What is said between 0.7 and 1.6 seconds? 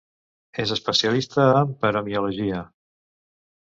especialista